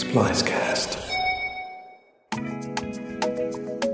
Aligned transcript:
Splicecast. 0.00 0.96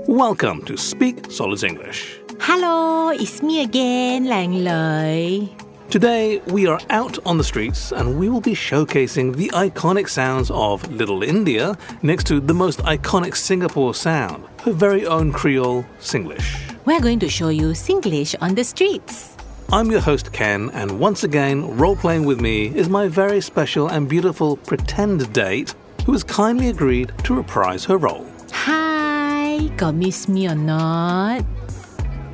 Welcome 0.07 0.63
to 0.63 0.77
Speak 0.77 1.29
Solid 1.29 1.59
Singlish. 1.59 2.01
Hello, 2.39 3.09
it's 3.09 3.43
me 3.43 3.61
again, 3.61 4.25
Lang 4.25 4.63
Lei. 4.63 5.53
Today 5.89 6.39
we 6.47 6.65
are 6.65 6.79
out 6.91 7.19
on 7.25 7.37
the 7.37 7.43
streets 7.43 7.91
and 7.91 8.17
we 8.17 8.29
will 8.29 8.39
be 8.39 8.53
showcasing 8.53 9.35
the 9.35 9.49
iconic 9.49 10.07
sounds 10.07 10.49
of 10.49 10.89
Little 10.89 11.23
India 11.23 11.77
next 12.03 12.25
to 12.27 12.39
the 12.39 12.53
most 12.53 12.79
iconic 12.83 13.35
Singapore 13.35 13.93
sound, 13.93 14.45
her 14.63 14.71
very 14.71 15.05
own 15.05 15.33
Creole 15.33 15.83
Singlish. 15.99 16.55
We're 16.85 17.01
going 17.01 17.19
to 17.19 17.29
show 17.29 17.49
you 17.49 17.71
Singlish 17.73 18.33
on 18.39 18.55
the 18.55 18.63
streets. 18.63 19.35
I'm 19.73 19.91
your 19.91 19.99
host 19.99 20.31
Ken, 20.31 20.69
and 20.69 21.01
once 21.01 21.25
again, 21.25 21.77
role 21.77 21.97
playing 21.97 22.23
with 22.23 22.39
me 22.39 22.67
is 22.67 22.87
my 22.87 23.09
very 23.09 23.41
special 23.41 23.89
and 23.89 24.07
beautiful 24.07 24.55
pretend 24.55 25.33
date 25.33 25.75
who 26.07 26.13
has 26.13 26.23
kindly 26.23 26.69
agreed 26.69 27.11
to 27.21 27.35
reprise 27.35 27.83
her 27.83 27.97
role. 27.97 28.25
Hi, 28.53 29.67
got 29.75 29.93
miss 29.93 30.29
me 30.29 30.47
or 30.47 30.55
not? 30.55 31.43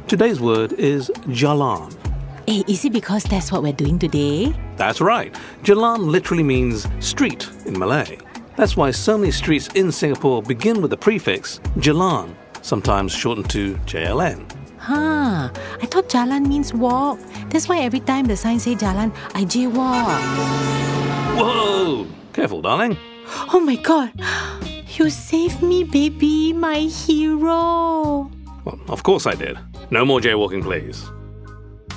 Today's 0.07 0.39
word 0.39 0.73
is 0.73 1.09
Jalan. 1.29 1.91
Hey, 2.47 2.63
is 2.67 2.85
it 2.85 2.93
because 2.93 3.23
that's 3.23 3.51
what 3.51 3.63
we're 3.63 3.73
doing 3.73 3.97
today? 3.97 4.53
That's 4.75 5.01
right. 5.01 5.33
Jalan 5.63 6.11
literally 6.11 6.43
means 6.43 6.87
street 6.99 7.49
in 7.65 7.73
Malay. 7.79 8.19
That's 8.57 8.77
why 8.77 8.91
so 8.91 9.17
many 9.17 9.31
streets 9.31 9.69
in 9.69 9.91
Singapore 9.91 10.43
begin 10.43 10.79
with 10.79 10.91
the 10.91 10.97
prefix 10.97 11.57
Jalan, 11.77 12.35
sometimes 12.61 13.11
shortened 13.11 13.49
to 13.49 13.73
JLN. 13.87 14.45
Huh, 14.77 15.49
I 15.81 15.85
thought 15.87 16.09
jalan 16.09 16.45
means 16.45 16.75
walk. 16.75 17.17
That's 17.49 17.67
why 17.67 17.79
every 17.79 18.01
time 18.01 18.25
the 18.25 18.37
sign 18.37 18.59
say 18.59 18.75
jalan, 18.75 19.11
I 19.33 19.45
jaywalk. 19.45 20.19
Whoa! 21.39 22.05
Careful, 22.33 22.61
darling. 22.61 22.97
Oh 23.53 23.59
my 23.59 23.75
god, 23.75 24.11
you 24.97 25.09
saved 25.09 25.61
me, 25.61 25.83
baby, 25.83 26.53
my 26.53 26.79
hero. 26.79 28.29
Well, 28.65 28.79
of 28.89 29.03
course 29.03 29.25
I 29.25 29.35
did. 29.35 29.57
No 29.91 30.05
more 30.05 30.19
jaywalking, 30.19 30.63
please. 30.63 31.03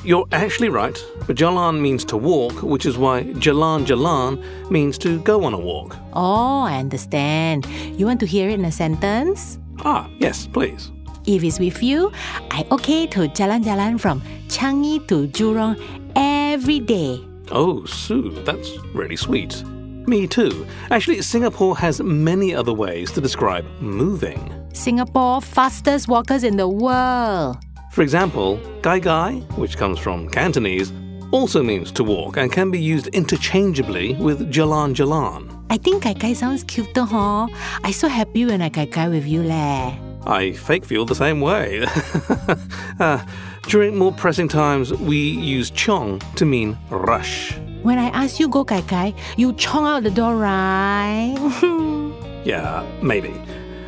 You're 0.04 0.26
actually 0.32 0.68
right, 0.68 0.96
but 1.26 1.36
Jalan 1.36 1.80
means 1.80 2.04
to 2.06 2.16
walk, 2.16 2.62
which 2.62 2.86
is 2.86 2.96
why 2.96 3.24
Jalan 3.24 3.86
Jalan 3.86 4.70
means 4.70 4.98
to 4.98 5.18
go 5.20 5.44
on 5.44 5.52
a 5.52 5.58
walk. 5.58 5.96
Oh, 6.12 6.62
I 6.62 6.78
understand. 6.78 7.66
You 7.98 8.06
want 8.06 8.20
to 8.20 8.26
hear 8.26 8.48
it 8.48 8.54
in 8.54 8.64
a 8.64 8.72
sentence? 8.72 9.58
Ah, 9.84 10.08
yes, 10.18 10.46
please. 10.46 10.92
If 11.26 11.42
it's 11.42 11.58
with 11.58 11.82
you, 11.82 12.12
I 12.52 12.64
okay 12.70 13.08
to 13.08 13.26
jalan-jalan 13.26 13.98
from 13.98 14.22
Changi 14.46 15.04
to 15.08 15.26
Jurong 15.26 15.74
every 16.14 16.78
day. 16.78 17.18
Oh, 17.50 17.84
Sue, 17.84 18.30
that's 18.44 18.70
really 18.94 19.16
sweet. 19.16 19.64
Me 20.06 20.26
too. 20.26 20.66
Actually, 20.90 21.20
Singapore 21.22 21.76
has 21.76 22.00
many 22.00 22.54
other 22.54 22.72
ways 22.72 23.10
to 23.12 23.20
describe 23.20 23.64
moving. 23.80 24.52
Singapore 24.72 25.40
fastest 25.40 26.06
walkers 26.06 26.44
in 26.44 26.56
the 26.56 26.68
world. 26.68 27.58
For 27.90 28.02
example, 28.02 28.60
gai 28.82 29.00
gai, 29.00 29.40
which 29.56 29.76
comes 29.76 29.98
from 29.98 30.28
Cantonese, 30.28 30.92
also 31.32 31.62
means 31.62 31.90
to 31.92 32.04
walk 32.04 32.36
and 32.36 32.52
can 32.52 32.70
be 32.70 32.78
used 32.78 33.08
interchangeably 33.08 34.14
with 34.14 34.52
jalan 34.52 34.94
jalan. 34.94 35.52
I 35.70 35.78
think 35.78 36.04
Kai 36.04 36.14
Kai 36.14 36.34
sounds 36.34 36.62
cuter, 36.62 37.04
huh? 37.04 37.48
I 37.82 37.90
so 37.90 38.06
happy 38.06 38.46
when 38.46 38.62
I 38.62 38.68
Kai 38.68 38.86
Kai 38.86 39.08
with 39.08 39.26
you 39.26 39.42
leh. 39.42 39.96
I 40.26 40.52
fake 40.52 40.84
feel 40.84 41.04
the 41.04 41.14
same 41.14 41.40
way. 41.40 41.86
uh, 43.00 43.24
during 43.68 43.96
more 43.96 44.12
pressing 44.12 44.48
times, 44.48 44.92
we 44.92 45.16
use 45.16 45.70
chong 45.70 46.20
to 46.36 46.44
mean 46.44 46.78
rush. 46.90 47.54
When 47.86 48.00
I 48.00 48.08
ask 48.08 48.40
you 48.40 48.48
go 48.48 48.64
Kai 48.64 48.80
Kai, 48.82 49.14
you 49.36 49.52
chong 49.52 49.86
out 49.86 50.02
the 50.02 50.10
door, 50.10 50.34
right? 50.34 51.36
Yeah, 52.44 52.84
maybe. 53.00 53.32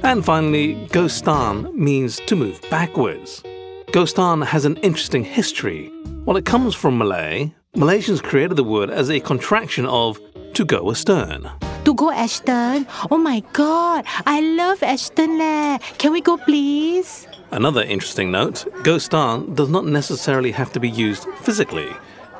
And 0.05 0.25
finally, 0.25 0.75
Ghostan 0.91 1.73
means 1.75 2.21
to 2.27 2.37
move 2.37 2.61
backwards. 2.71 3.43
Ghostan 3.89 4.45
has 4.47 4.65
an 4.65 4.77
interesting 4.79 5.25
history. 5.25 5.91
While 6.25 6.37
it 6.37 6.45
comes 6.45 6.75
from 6.77 6.97
Malay, 6.99 7.53
Malaysians 7.77 8.23
created 8.23 8.57
the 8.57 8.63
word 8.65 8.89
as 8.91 9.11
a 9.11 9.19
contraction 9.19 9.85
of 9.87 10.21
to 10.55 10.65
go 10.65 10.91
astern. 10.91 11.51
to 11.85 11.95
go 11.95 12.11
astern? 12.13 12.87
Oh 13.11 13.19
my 13.19 13.41
god, 13.53 14.05
I 14.27 14.41
love 14.41 14.83
astern 14.85 15.39
leh. 15.39 15.79
Can 15.99 16.13
we 16.13 16.21
go 16.21 16.37
please? 16.37 17.27
Another 17.51 17.83
interesting 17.83 18.31
note 18.31 18.65
Ghostan 18.85 19.57
does 19.57 19.69
not 19.71 19.87
necessarily 19.87 20.53
have 20.53 20.71
to 20.75 20.81
be 20.81 20.89
used 20.91 21.25
physically, 21.47 21.91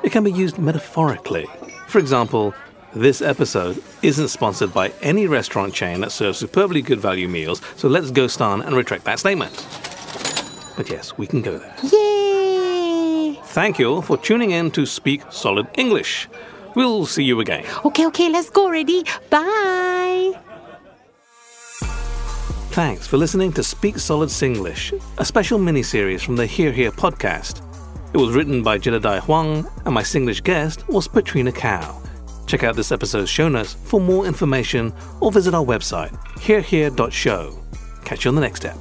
it 0.09 0.13
can 0.13 0.25
be 0.25 0.33
used 0.33 0.59
metaphorically. 0.59 1.47
For 1.87 1.99
example, 1.99 2.55
this 2.95 3.21
episode 3.21 3.83
isn't 4.01 4.29
sponsored 4.29 4.73
by 4.73 4.91
any 5.03 5.27
restaurant 5.27 5.75
chain 5.75 6.01
that 6.01 6.13
serves 6.13 6.39
superbly 6.39 6.81
good 6.81 6.99
value 6.99 7.29
meals, 7.29 7.61
so 7.77 7.89
let's 7.89 8.11
Ghostan 8.11 8.67
and 8.67 8.75
retract 8.75 9.05
that 9.05 9.19
statement. 9.19 9.53
But 10.79 10.89
yes, 10.89 11.19
we 11.19 11.27
can 11.27 11.43
go 11.43 11.59
there. 11.59 11.75
Yay! 11.83 13.39
Thank 13.49 13.79
you 13.79 13.93
all 13.93 14.01
for 14.01 14.17
tuning 14.17 14.53
in 14.53 14.71
to 14.71 14.87
Speak 14.87 15.21
Solid 15.31 15.67
Singlish. 15.75 16.27
We'll 16.75 17.05
see 17.05 17.25
you 17.25 17.41
again. 17.41 17.67
Okay, 17.85 18.07
okay, 18.07 18.31
let's 18.31 18.49
go 18.49 18.65
already. 18.65 19.05
Bye. 19.29 20.33
Thanks 22.71 23.07
for 23.07 23.19
listening 23.19 23.53
to 23.53 23.63
Speak 23.63 23.99
Solid 23.99 24.31
Singlish, 24.31 24.99
a 25.19 25.25
special 25.27 25.59
mini-series 25.59 26.23
from 26.23 26.37
the 26.37 26.47
Hear 26.47 26.73
Hear 26.73 26.93
podcast. 26.93 27.68
It 28.13 28.17
was 28.17 28.35
written 28.35 28.63
by 28.63 28.79
Jedidiah 28.79 29.21
Huang, 29.21 29.67
and 29.85 29.95
my 29.95 30.03
Singlish 30.03 30.43
guest 30.43 30.89
was 30.89 31.07
Petrina 31.07 31.55
Kow. 31.55 32.03
Check 32.47 32.65
out 32.65 32.75
this 32.75 32.91
episode's 32.91 33.29
show 33.29 33.49
notes 33.49 33.75
for 33.75 34.01
more 34.01 34.25
information 34.25 34.95
or 35.21 35.31
visit 35.31 35.53
our 35.53 35.65
website, 35.65 36.11
hearhear.show. 36.41 37.63
Catch 38.05 38.25
you 38.25 38.31
on 38.31 38.35
the 38.35 38.41
next 38.41 38.61
step. 38.61 38.77